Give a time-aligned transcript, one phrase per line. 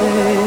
[0.00, 0.39] something.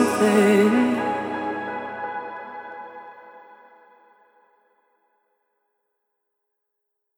[0.00, 1.09] Something.